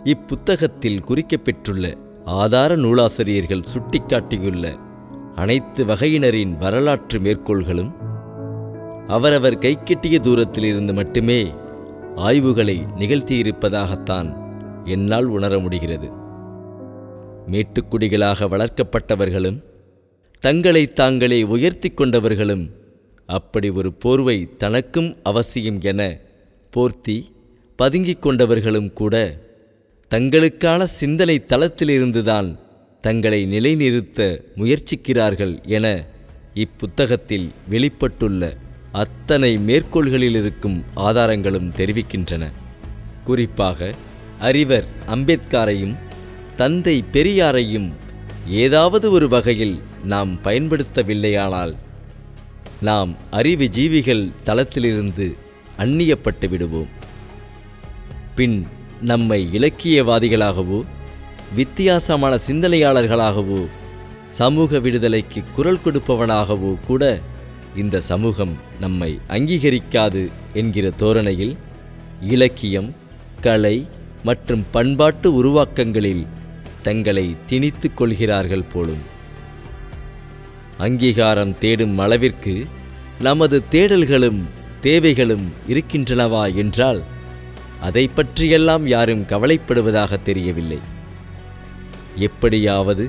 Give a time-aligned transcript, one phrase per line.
[0.04, 4.76] இப்புத்தகத்தில் குறிக்கப்பெற்றுள்ள ஆதார நூலாசிரியர்கள் சுட்டிக்காட்டியுள்ள
[5.35, 7.91] அனைத்து வகையினரின் வரலாற்று மேற்கோள்களும்
[9.08, 11.54] அவரவர் கைக்கெட்டிய தூரத்தில் இருந்து மட்டுமே
[12.16, 14.38] ஆய்வுகளை நிகழ்த்தியிருப்பதாகத்தான்
[14.84, 16.26] என்னால் உணர முடிகிறது.
[17.52, 19.60] மேட்டுக்குடிகளாக வளர்க்கப்பட்டவர்களும்
[20.40, 22.66] தங்களை தாங்களே உயர்த்தி கொண்டவர்களும்
[23.26, 26.02] அப்படி ஒரு போர்வை தனக்கும் அவசியம் என
[26.74, 27.18] போர்த்தி
[27.76, 29.16] பதுங்கிக் கொண்டவர்களும் கூட
[30.12, 32.49] தங்களுக்கான சிந்தனை தளத்திலிருந்துதான்
[33.02, 36.05] தங்களை நிலைநிறுத்த முயற்சிக்கிறார்கள் என
[36.54, 38.54] இப்புத்தகத்தில் வெளிப்பட்டுள்ள
[38.91, 42.43] அத்தனை மேற்கோள்களில் இருக்கும் ஆதாரங்களும் தெரிவிக்கின்றன.
[43.24, 43.93] குறிப்பாக
[44.40, 45.96] அறிவர் அம்பேத்காரையும்
[46.58, 47.90] தந்தை பெரியாரையும்
[48.48, 51.74] ஏதாவது ஒரு வகையில் நாம் பயன்படுத்தவில்லையானால்
[52.82, 55.36] நாம் அறிவு ஜீவிகள் தளத்திலிருந்து
[55.77, 56.88] அந்நியப்பட்டு விடுவோம்.
[58.36, 58.68] பின்
[59.02, 60.80] நம்மை இலக்கியவாதிகளாகவோ
[61.55, 63.62] வித்தியாசமான சிந்தனையாளர்களாகவோ
[64.30, 67.22] சமூக விடுதலைக்கு குரல் கொடுப்பவனாகவோ கூட
[67.75, 71.56] இந்த சமூகம் நம்மை அங்கீகரிக்காது என்கிற தோரணையில்
[72.22, 72.96] இலக்கியம்
[73.42, 73.88] கலை
[74.24, 76.28] மற்றும் பண்பாட்டு உருவாக்கங்களில்
[76.88, 79.03] தங்களை திணித்துக் கொள்கிறார்கள் போலும்.
[80.78, 82.56] அங்கீகாரம் தேடும் அளவிற்கு
[83.19, 84.41] நமது தேடல்களும்
[84.81, 87.02] தேவைகளும் இருக்கின்றனவா என்றால்
[87.81, 90.80] அதை பற்றியெல்லாம் யாரும் கவலைப்படுவதாக தெரியவில்லை.
[92.16, 93.06] எப்படியாவது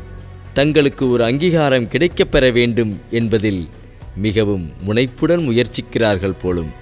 [0.52, 3.62] தங்களுக்கு ஒரு அங்கீகாரம் கிடைக்கப்பெற வேண்டும் என்பதில்
[4.16, 6.72] மிகவும் முனைப்புடன் முயற்சிக்கிறார்கள் போலும்.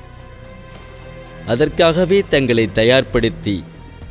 [1.46, 3.56] அதற்காகவே தங்களை தயார்படுத்தி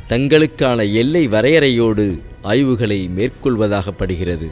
[0.08, 2.06] தங்களுக்கான எல்லை வரையறையோடு
[2.50, 4.48] ஆய்வுகளை மேற்கொள்வதாகப்படுகிறது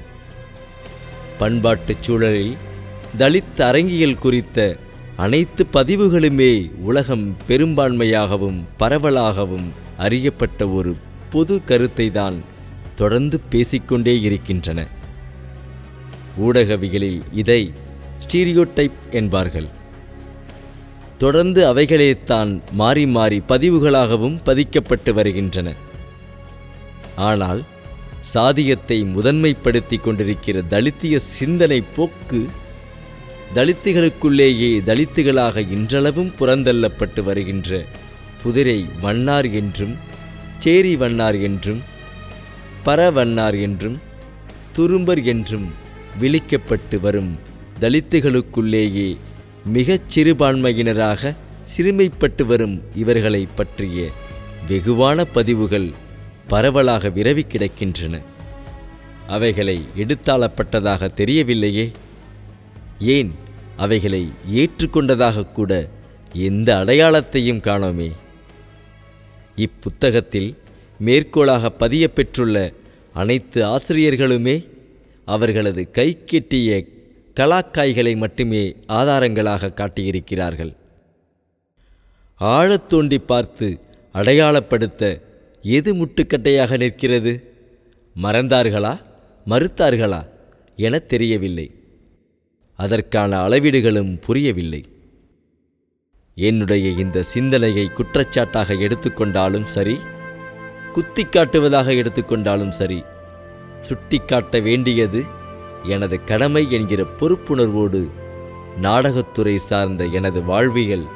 [1.38, 2.54] பண்பாட்டுச் சூழலில்
[3.18, 4.58] தலித் அரங்கியல் குறித்த
[5.16, 6.52] அனைத்து பதிவுகளுமே
[6.90, 10.92] உலகம் பெரும்பான்மையாகவும் பரவலாகவும் அறியப்பட்ட ஒரு
[11.30, 12.38] பொது கருத்தை தான்
[13.00, 14.80] தொடர்ந்து பேசிக்கொண்டே இருக்கின்றன.
[16.44, 17.62] ஊடகவியலில் இதை
[18.22, 19.68] ஸ்டீரியோடைப் என்பார்கள்.
[21.18, 25.68] தொடர்ந்து அவைகளேத்தான் மாறி மாறி பதிவுகளாகவும் பதிக்கப்பட்டு வருகின்றன.
[27.28, 27.60] ஆனால்
[28.32, 32.40] சாதியத்தை முதன்மைப்படுத்தி கொண்டிருக்கிற தலித்திய சிந்தனை போக்கு
[33.54, 37.72] தலித்துகளுக்குள்ளேயே தலித்துகளாக இன்றளவும் புறந்தள்ளப்பட்டு வருகின்ற
[38.42, 39.94] புதிரை வண்ணார் என்றும்
[40.58, 41.82] சேரி வண்ணார் என்றும்
[42.84, 43.98] பரவண்ணார் என்றும்
[44.76, 45.68] துரும்பர் என்றும்
[46.20, 47.32] விளிக்கப்பட்டு வரும்
[47.80, 49.08] தலித்துகளுக்குள்ளேயே
[49.72, 51.32] மிகச் சிறுபான்மையினராக
[51.72, 54.00] சிறுமைப்பட்டு வரும் இவர்களை பற்றிய
[54.68, 55.88] வெகுவான பதிவுகள்
[56.48, 58.22] பரவலாக விரவி கிடக்கின்றன.
[59.26, 61.92] அவைகளை எடுத்தாளப்பட்டதாக தெரியவில்லையே?
[62.98, 63.34] ஏன்
[63.76, 65.88] அவைகளை ஏற்றுக்கொண்டதாக கூட
[66.32, 68.12] எந்த அடையாளத்தையும் காணோமே?
[69.56, 70.56] இப்புத்தகத்தில்
[70.98, 72.72] மேற்கோளாக பதியப்பெற்றுள்ள
[73.12, 74.68] அனைத்து ஆசிரியர்களுமே
[75.24, 76.86] அவர்களது கைக்கெட்டிய
[77.34, 80.76] கலாக்காய்களை மட்டுமே ஆதாரங்களாக காட்டியிருக்கிறார்கள்.
[82.40, 83.80] ஆழத்தோண்டி பார்த்து
[84.14, 85.20] அடையாளப்படுத்த
[85.64, 87.32] எது முட்டுக்கட்டையாக நிற்கிறது?
[88.22, 89.00] மறந்தார்களா?
[89.46, 90.26] மறுத்தார்களா?
[90.76, 91.74] என தெரியவில்லை.
[92.76, 94.84] அதற்கான அளவீடுகளும் புரியவில்லை.
[96.34, 99.98] என்னுடைய இந்த சிந்தனையை குற்றச்சாட்டாக எடுத்துக்கொண்டாலும் சரி
[100.92, 103.04] குத்தி காட்டுவதாக எடுத்துக்கொண்டாலும் சரி
[103.80, 105.22] சுட்டிக்காட்ட வேண்டியது
[105.82, 108.10] எனது கடமை என்கிற பொறுப்புணர்வோடு
[108.80, 111.06] நாடகத்துறை சார்ந்த எனது வாழ்வியல்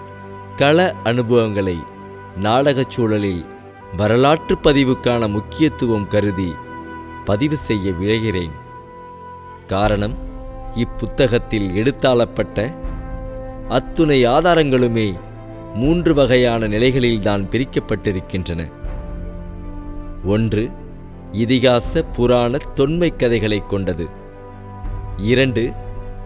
[0.56, 1.76] கள அனுபவங்களை
[2.36, 3.44] நாடகச் சூழலில்
[3.96, 6.54] வரலாற்று பதிவுக்கான முக்கியத்துவம் கருதி
[7.24, 8.50] பதிவு செய்ய விழைகிறேன்.
[9.66, 10.14] காரணம்
[10.74, 12.76] இப்புத்தகத்தில் எடுத்தாளப்பட்ட
[13.68, 15.18] அத்துணை ஆதாரங்களுமே
[15.74, 18.72] மூன்று வகையான நிலைகளில்தான் பிரிக்கப்பட்டிருக்கின்றன.
[20.24, 20.70] ஒன்று
[21.32, 24.08] இதிகாச புராண தொன்மை கதைகளைக் கொண்டது.
[25.16, 25.72] இரண்டு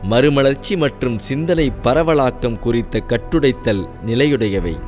[0.03, 4.79] மறுமலர்ச்சி மற்றும் சிந்தனை பரவலாக்கம் குறித்த கட்டுடைத்தல் நிலையுடையவை.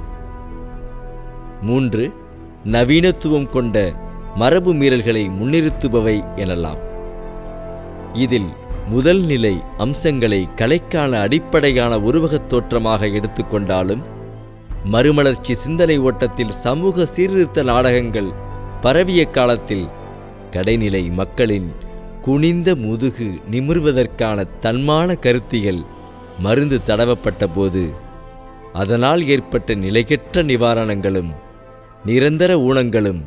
[1.61, 2.23] மூன்று
[2.65, 3.93] நவீனத்துவம் கொண்ட
[4.35, 6.79] மரபு மீறல்களை முன்னிறுத்துபவை எனலாம்.
[8.13, 8.49] இதில்
[8.89, 14.03] முதல் நிலை அம்சங்களை கலைக்கான அடிப்படையான உருவகத் தோற்றமாக எடுத்துக்கொண்டாலும்
[14.85, 18.33] மறுமலர்ச்சி சிந்தனை ஓட்டத்தில் சமூக சீர்திருத்த நாடகங்கள்
[18.81, 19.89] பரவிய காலத்தில்
[20.51, 21.73] கடைநிலை மக்களின்
[22.23, 25.83] குனிந்த முதுகு நிமிர்வதற்கான தன்மான கருத்திகள்
[26.39, 27.91] மருந்து தடவப்பட்ட போது
[28.73, 31.44] அதனால் ஏற்பட்ட நிலைகெற்ற நிவாரணங்களும்
[32.05, 33.21] நிரந்தர ஊனங்களும்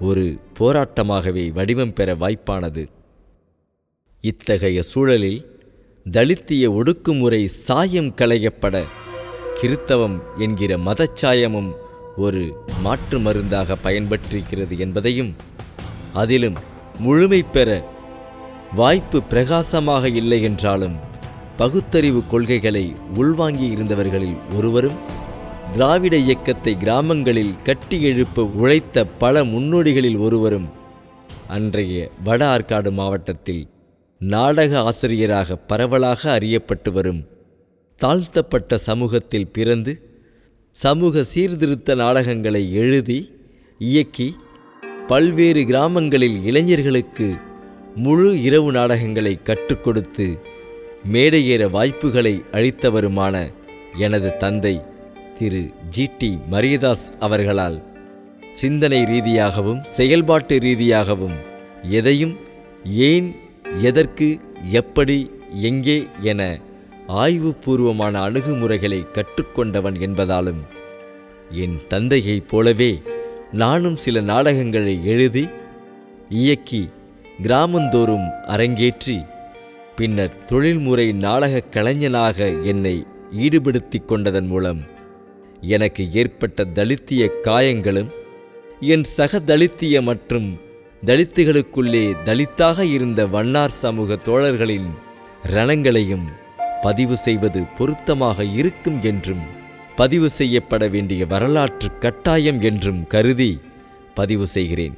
[0.00, 2.84] ஒரு போராட்டமாகவே வடிவம் பெற வாய்ப்பானது.
[4.20, 5.40] இத்தகைய சூழலில்
[6.12, 8.84] தலித்திய ஒடுக்குமுறை சாயம் களையப்பட
[9.60, 11.70] கிறித்தவம் என்கிற மதச்சாயமும்
[12.16, 12.42] ஒரு
[12.82, 15.36] மாற்று மருந்தாக பயன்பட்டிருக்கிறது என்பதையும்
[16.12, 16.54] அதிலும்
[16.98, 17.68] முழுமை பெற
[18.72, 20.96] வாய்ப்பு பிரகாசமாக இல்லை என்றாலும்
[21.56, 24.98] பகுத்தறிவு கொள்கைகளை உள்வாங்கி இருந்தவர்களில் ஒருவரும்
[25.74, 30.68] திராவிட இயக்கத்தை கிராமங்களில் கட்டி எழுப்ப உழைத்த பல முன்னோடிகளில் ஒருவரும்
[31.48, 31.94] அன்றைய
[32.24, 33.62] வட ஆற்காடு மாவட்டத்தில்
[34.20, 37.20] நாடக ஆசிரியராக பரவலாக அறியப்பட்டு வரும்
[38.00, 39.92] தாழ்த்தப்பட்ட சமூகத்தில் பிறந்து
[40.76, 43.18] சமூக சீர்திருத்த நாடகங்களை எழுதி
[43.80, 44.28] இயக்கி
[45.06, 47.28] பல்வேறு கிராமங்களில் இளைஞர்களுக்கு
[47.96, 50.26] முழு இரவு நாடகங்களை கற்றுக் கொடுத்து
[51.12, 53.34] மேடையேற வாய்ப்புகளை அளித்தவருமான
[53.98, 54.74] எனது தந்தை
[55.34, 57.78] திரு ஜி டி மரியதாஸ் அவர்களால்
[58.52, 61.36] சிந்தனை ரீதியாகவும் செயல்பாட்டு ரீதியாகவும்
[61.90, 62.34] எதையும்
[63.06, 63.28] ஏன்
[63.82, 64.28] எதற்கு
[64.72, 65.16] எப்படி
[65.62, 66.42] எங்கே என
[67.16, 70.62] ஆய்வுபூர்வமான அணுகுமுறைகளை கற்றுக்கொண்டவன் என்பதாலும்
[71.56, 72.92] என் தந்தையைப் போலவே
[73.52, 75.44] நானும் சில நாடகங்களை எழுதி
[76.38, 76.82] இயக்கி
[77.42, 79.16] கிராமந்தோறும் அரங்கேற்றி
[79.96, 82.96] பின்னர் தொழில்முறை நாடகக் கலைஞனாக என்னை
[83.38, 84.80] ஈடுபடுத்திக் கொண்டதன் மூலம்
[85.66, 88.10] எனக்கு ஏற்பட்ட தலித்திய காயங்களும்
[88.80, 90.60] என் சக தலித்திய மற்றும்
[91.06, 94.88] தலித்துகளுக்குள்ளே தலித்தாக இருந்த வண்ணார் சமூக தோழர்களின்
[95.42, 96.26] ரணங்களையும்
[96.82, 99.44] பதிவு செய்வது பொருத்தமாக இருக்கும் என்றும்
[99.96, 103.60] பதிவு செய்யப்பட வேண்டிய வரலாற்று கட்டாயம் என்றும் கருதி
[104.14, 104.96] பதிவு செய்கிறேன்.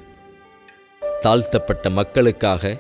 [1.21, 2.77] தாழ்த்தப்பட்ட மக்களுக்காக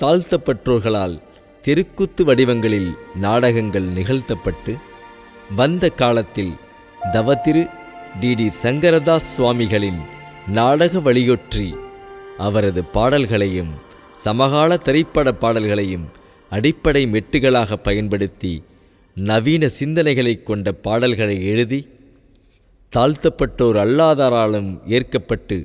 [0.00, 1.22] தாழ்த்தப்பட்டோர்களால்
[1.62, 4.76] தெருக்கூத்து வடிவங்களில் நாடகங்கள் நிகழ்த்தப்பட்டு
[5.56, 6.54] வந்த காலத்தில்
[7.12, 7.62] தவத்திரு
[8.20, 10.00] டிடி சங்கரதாஸ் சுவாமிகளின்
[10.48, 11.66] நாடக வழியொற்றி
[12.38, 13.72] அவரது பாடல்களையும்
[14.14, 16.06] சமகால திரைப்பட பாடல்களையும்
[16.50, 18.62] அடிப்படை மெட்டுகளாக பயன்படுத்தி
[19.14, 21.80] நவீன சிந்தனைகளைக் கொண்ட பாடல்களை எழுதி
[22.92, 25.58] தாழ்த்தப்பட்டோர் அல்லாதாராலும் ஏற்கப்பட்டு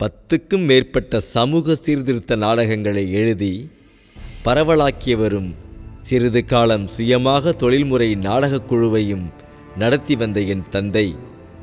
[0.00, 3.52] பத்துக்கும் மேற்பட்ட சமூக சீர்திருத்த நாடகங்களை எழுதி
[4.44, 5.50] பரவலாக்கியவரும்
[6.02, 9.26] சிறிது காலம் சுயமாக தொழில்முறை நாடகக் குழுவையும்
[9.76, 11.16] நடத்தி வந்த என் தந்தை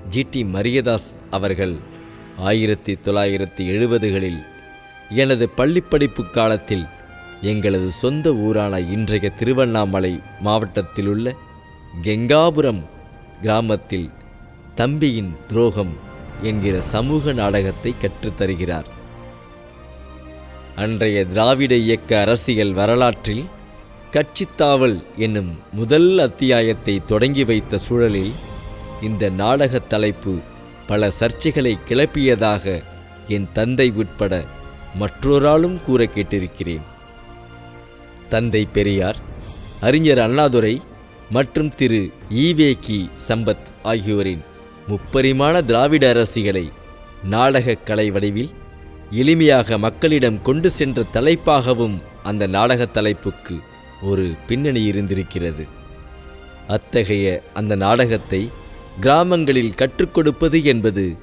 [0.10, 1.76] ஜி டி மரியதாஸ் அவர்கள்
[2.38, 4.46] ஆயிரத்தி தொள்ளாயிரத்தி எழுபதுகளில்
[5.10, 6.86] எனது பள்ளிப்படிப்பு காலத்தில்
[7.42, 11.36] எங்களது சொந்த ஊரான இன்றைய திருவண்ணாமலை மாவட்டத்திலுள்ள
[12.04, 12.82] கெங்காபுரம்
[13.42, 14.10] கிராமத்தில்
[14.76, 15.98] தம்பியின் துரோகம்
[16.42, 18.86] என்கிற சமூக நாடகத்தை கற்றுத்தருகிறார்.
[20.76, 23.46] அன்றைய திராவிட இயக்க அரசியல் வரலாற்றில்
[24.12, 28.32] கட்சித்தாவல் என்னும் முதல் அத்தியாயத்தை தொடங்கி வைத்த சூழலில்
[29.02, 30.38] இந்த நாடகத் தலைப்பு
[30.88, 32.84] பல சர்ச்சைகளை கிளப்பியதாக
[33.28, 34.44] என் தந்தை உட்பட
[35.00, 36.82] மற்றொராலும் கூற கேட்டிருக்கிறேன்.
[38.30, 39.18] தந்தை பெரியார்
[39.82, 40.82] அறிஞர் அண்ணாதுரை
[41.30, 43.10] மற்றும் திரு ஈவே கி.
[43.28, 44.44] சம்பத் ஆகியோரின்
[44.88, 46.72] முப்பரிமாண திராவிட அரசிகளை
[47.24, 48.50] நாடகக் கலை வடிவில்
[49.12, 53.60] எளிமையாக மக்களிடம் கொண்டு சென்ற தலைப்பாகவும் அந்த நாடக தலைப்புக்கு
[54.02, 55.68] ஒரு பின்னணி இருந்திருக்கிறது.
[56.68, 58.50] அத்தகைய அந்த நாடகத்தை
[59.00, 61.18] கிராமங்களில் கற்றுக் கொடுப்பது என்பது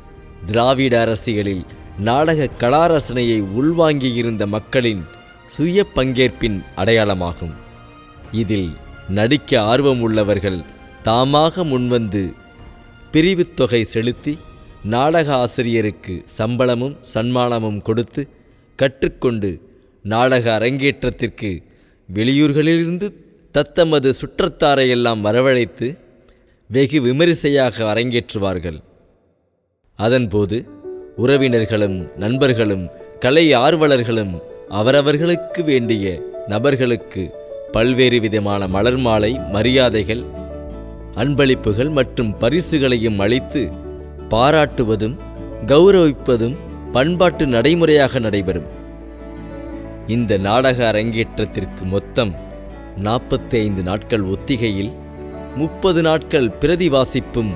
[0.47, 1.65] திராவிட அரசியலில்
[1.99, 5.05] நாடக கலாரசனையை உள்வாங்கியிருந்த மக்களின்
[5.47, 7.55] சுய பங்கேற்பின் அடையாளமாகும்.
[8.33, 8.77] இதில்
[9.09, 10.63] நடிக்க ஆர்வம் உள்ளவர்கள்
[11.03, 12.33] தாமாக முன்வந்து
[13.11, 14.39] பிரிவுத் தொகை செலுத்தி
[14.85, 18.29] நாடக ஆசிரியருக்கு சம்பளமும் சன்மானமும் கொடுத்து
[18.77, 19.61] கற்றுக்கொண்டு
[20.03, 21.63] நாடக அரங்கேற்றத்திற்கு
[22.09, 23.07] வெளியூர்களிலிருந்து
[23.53, 25.99] தத்தமது சுற்றத்தாரையெல்லாம் வரவழைத்து
[26.71, 28.79] வெகு விமரிசையாக அரங்கேற்றுவார்கள்.
[29.97, 30.57] அதன்போது
[31.17, 32.85] உறவினர்களும் நண்பர்களும்
[33.21, 34.35] கலை ஆர்வலர்களும்
[34.69, 37.23] அவரவர்களுக்கு வேண்டிய நபர்களுக்கு
[37.73, 40.25] பல்வேறு விதமான மலர் மாலை மரியாதைகள்
[41.15, 43.63] அன்பளிப்புகள் மற்றும் பரிசுகளையும் அளித்து
[44.31, 45.17] பாராட்டுவதும்
[45.67, 46.57] கௌரவிப்பதும்
[46.93, 48.74] பண்பாட்டு நடைமுறையாக நடைபெறும்.
[50.07, 52.35] இந்த நாடக அரங்கேற்றத்திற்கு மொத்தம்
[52.97, 54.93] நாற்பத்தைந்து நாட்கள் ஒத்திகையில்
[55.57, 57.53] முப்பது நாட்கள் பிரதி வாசிப்பும்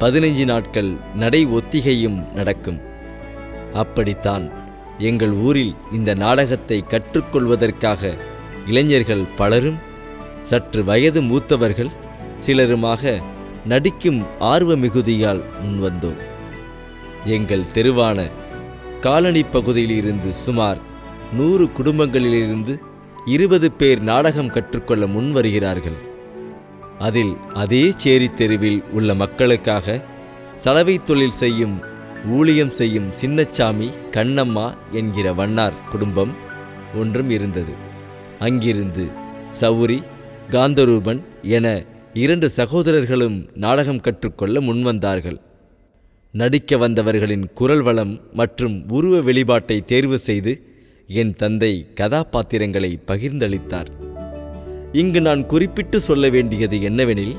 [0.00, 2.80] பதினைஞ்சு நாட்கள் நடை ஒத்திகையும் நடக்கும்.
[3.72, 4.50] அப்படித்தான்
[4.98, 8.12] எங்கள் ஊரில் இந்த நாடகத்தை கற்றுக்கொள்வதற்காக
[8.66, 9.78] இளைஞர்கள் பலரும்
[10.42, 11.90] சற்று வயது மூத்தவர்கள்
[12.38, 13.20] சிலருமாக
[13.64, 16.20] நடிக்கும் ஆர்வ மிகுதியால் முன்வந்தோம்.
[17.24, 18.28] எங்கள் தெருவான
[19.00, 20.78] காலனி பகுதியிலிருந்து சுமார்
[21.36, 22.78] நூறு குடும்பங்களிலிருந்து
[23.26, 25.96] இருபது பேர் நாடகம் கற்றுக்கொள்ள முன் வருகிறார்கள்
[26.98, 30.04] அதில் அதே சேரி தெருவில் உள்ள மக்களுக்காக
[30.54, 31.80] சலவை தொழில் செய்யும்
[32.28, 36.32] ஊழியம் செய்யும் சின்னச்சாமி கண்ணம்மா என்கிற வண்ணார் குடும்பம்
[36.94, 37.72] ஒன்றும் இருந்தது.
[38.38, 39.04] அங்கிருந்து
[39.48, 40.02] சௌரி
[40.50, 41.82] காந்தரூபன் என
[42.12, 45.38] இரண்டு சகோதரர்களும் நாடகம் கற்றுக்கொள்ள முன்வந்தார்கள்.
[46.32, 50.67] நடிக்க வந்தவர்களின் குரல் வளம் மற்றும் உருவ வெளிப்பாட்டை தேர்வு செய்து
[51.08, 53.86] என் தந்தை கதாபாத்திரங்களை பகிர்ந்தளித்தார்.
[54.92, 57.36] இங்கு நான் குறிப்பிட்டு சொல்ல வேண்டியது என்னவெனில்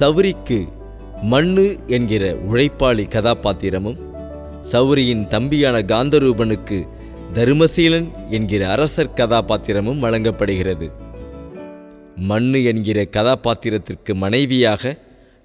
[0.00, 0.68] சௌரிக்கு
[1.22, 3.98] மண்ணு என்கிற உழைப்பாளி கதாபாத்திரமும்
[4.72, 6.88] சௌரியின் தம்பியான காந்தரூபனுக்கு
[7.34, 10.90] தருமசீலன் என்கிற அரசர் கதாபாத்திரமும் வழங்கப்படுகிறது.
[12.16, 14.98] மண்ணு என்கிற கதாபாத்திரத்திற்கு மனைவியாக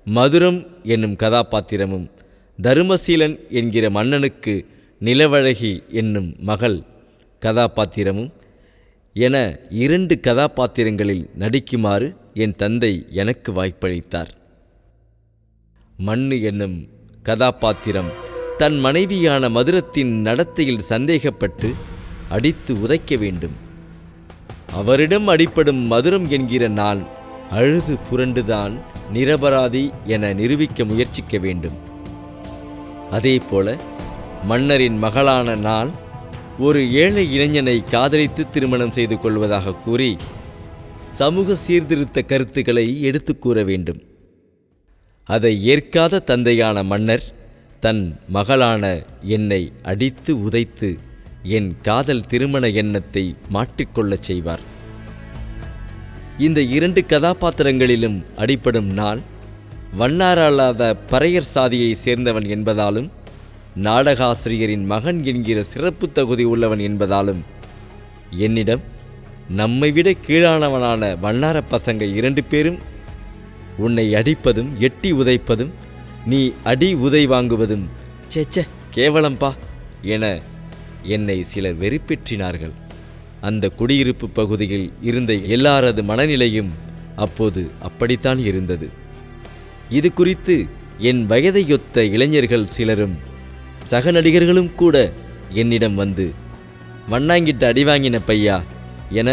[0.05, 2.09] மதுரம் என்னும் கதாபாத்திரமும்
[2.61, 4.65] தருமசீலன் என்கிற மன்னனுக்கு
[5.01, 6.83] நிலவழகி என்னும் மகள்
[7.45, 8.31] கதாபாத்திரமும்
[9.13, 14.29] என இரண்டு கதாபாத்திரங்களில் நடிக்குமாறு என் தந்தை எனக்கு வாய்ப்பளித்தார்.
[15.97, 16.87] மண்ணு என்னும்
[17.23, 18.11] கதாபாத்திரம்
[18.57, 21.73] தன் மனைவியான மதுரத்தின் நடத்தையில் சந்தேகப்பட்டு
[22.29, 23.55] அடித்து உதைக்க வேண்டும்.
[24.73, 27.07] அவரிடம் அடிப்படும் மதுரம் என்கிற நான்
[27.49, 28.79] அழுது புரண்டுதான்
[29.13, 31.77] நிரபராதி என நிரூபிக்க முயற்சிக்க வேண்டும்.
[33.09, 33.77] அதேபோல
[34.43, 35.91] மன்னரின் மகளான நான்
[36.59, 40.17] ஒரு ஏழை இளைஞனை காதலித்து திருமணம் செய்து கொள்வதாக கூறி
[41.09, 44.01] சமூக சீர்திருத்த கருத்துக்களை எடுத்துக் கூற வேண்டும்.
[45.23, 47.23] அதை ஏற்காத தந்தையான மன்னர்
[47.79, 50.97] தன் மகளான என்னை அடித்து உதைத்து
[51.43, 54.59] என் காதல் திருமண எண்ணத்தை மாற்றிக்கொள்ளச் செய்வார்.
[56.37, 59.21] இந்த இரண்டு கதாபாத்திரங்களிலும் அடிப்படும் நான்
[59.99, 63.09] வண்ணாரல்லாத பறையர் சாதியைச் சேர்ந்தவன் என்பதாலும்
[63.75, 67.39] நாடகாசிரியரின் மகன் என்கிற சிறப்பு தகுதி உள்ளவன் என்பதாலும்
[68.31, 68.81] என்னிடம்
[69.49, 72.77] நம்மை விட கீழானவனான வண்ணார பசங்க இரண்டு பேரும்
[73.77, 75.69] உன்னை அடிப்பதும் எட்டி உதைப்பதும்
[76.25, 77.85] நீ அடி உதை வாங்குவதும்
[78.33, 78.63] சேச்சே
[78.95, 79.53] கேவலம்பா
[80.01, 80.41] என
[81.03, 82.71] என்னை சிலர் வெறுப்பேற்றினார்கள்.
[83.41, 86.69] அந்த குடியிருப்பு பகுதியில் இருந்த எல்லாரது மனநிலையும்
[87.15, 88.89] அப்போது அப்படித்தான் இருந்தது.
[89.89, 90.65] இது குறித்து
[90.97, 93.29] என் வயதையொத்த இளைஞர்கள் சிலரும்
[93.91, 94.95] சக நடிகர்களும் கூட
[95.61, 96.25] என்னிடம் வந்து
[97.11, 98.57] வண்ணாங்கிட்டு அடி வாங்கின பையா
[99.19, 99.29] என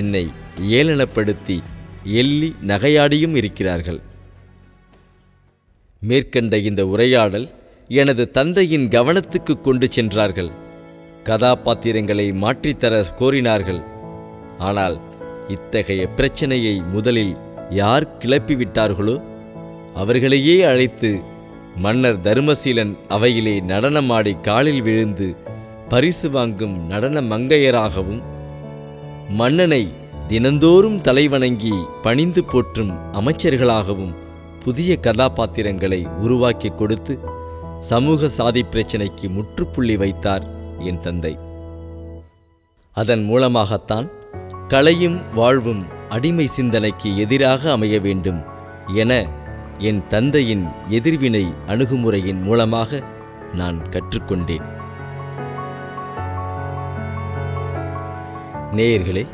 [0.00, 0.24] என்னை
[0.78, 1.56] ஏளனப்படுத்தி
[2.20, 4.00] எள்ளி நகையாடியும் இருக்கிறார்கள்.
[6.02, 7.46] மேற்கண்ட இந்த உரையாடல்
[8.00, 10.50] எனது தந்தையின் கவனத்துக்கு கொண்டு சென்றார்கள்.
[11.28, 13.80] கதாபாத்திரங்களை மாற்றித்தர கோரினார்கள்.
[14.68, 14.96] ஆனால்
[15.48, 17.34] இத்தகைய பிரச்சனையை முதலில்
[17.80, 19.16] யார் கிளப்பிவிட்டார்களோ
[20.02, 21.10] அவர்களையே அழைத்து
[21.76, 25.36] மன்னர் தருமசீலன் அவையிலே நடனமாடி காலில் விழுந்து
[25.88, 28.22] பரிசு வாங்கும் நடன மங்கையராகவும்
[29.28, 29.92] மன்னனை
[30.28, 34.14] தினந்தோறும் தலைவணங்கி பணிந்து போற்றும் அமைச்சர்களாகவும்
[34.64, 37.18] புதிய கதாபாத்திரங்களை உருவாக்கி கொடுத்து
[37.78, 40.46] சமூக சாதி பிரச்சினைக்கு முற்றுப்புள்ளி வைத்தார்
[40.78, 41.38] என் தந்தை.
[42.92, 44.10] அதன் மூலமாகத்தான்
[44.68, 48.42] கலையும் வாழ்வும் அடிமை சிந்தனைக்கு எதிராக அமைய வேண்டும்
[48.94, 49.26] என
[49.78, 53.02] என் தந்தையின் எதிர்வினை அணுகுமுறையின் மூலமாக
[53.52, 54.62] நான் கற்றுக்கொண்டேன்.
[58.72, 59.26] நேயர்களே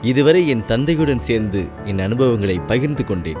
[0.00, 3.38] இதுவரை என் தந்தையுடன் சேர்ந்து என் அனுபவங்களை பகிர்ந்து கொண்டேன்.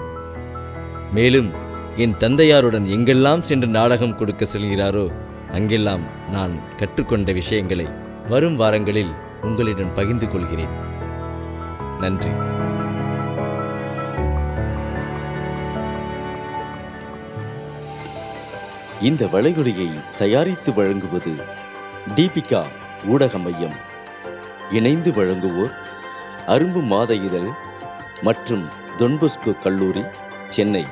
[1.12, 1.50] மேலும்
[1.96, 5.12] என் தந்தையாருடன் எங்கெல்லாம் சென்று நாடகம் கொடுக்க செல்கிறாரோ
[5.52, 6.00] அங்கெல்லாம்
[6.32, 7.88] நான் கற்றுக்கொண்ட விஷயங்களை
[8.28, 9.10] வரும் வாரங்களில்
[9.42, 10.68] உங்களிடம் பகிர்ந்து கொள்கிறேன்.
[12.00, 12.28] நன்றி.
[19.00, 21.34] இந்த வளைகுடையை தயாரித்து வழங்குவது
[22.14, 22.66] தீபிகா
[23.06, 23.74] ஊடக மையம்.
[24.70, 25.72] இணைந்து வழங்குவோர்
[26.46, 27.48] அரும்பு மாத இதழ்
[28.22, 30.02] மற்றும் தொன்பொஸ்கோ கல்லூரி
[30.48, 30.86] சென்னை.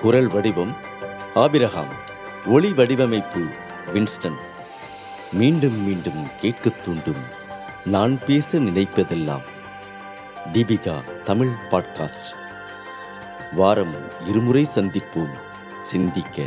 [0.00, 0.76] குரல் வடிவம்
[1.34, 1.88] ஆபிரகாம்
[2.46, 3.46] ஒளி வடிவமைப்பு
[3.92, 4.36] வின்ஸ்டன்.
[5.32, 7.22] மீண்டும் மீண்டும் கேட்கத் தூண்டும்
[7.84, 9.42] நான் பேச நினைப்பதெல்லாம்
[10.52, 12.34] தீபிகா தமிழ் பாட்காஸ்ட்.
[13.52, 13.94] வாரம்
[14.26, 15.38] இருமுறை சந்திப்போம்
[15.74, 16.42] சிந்திக்க.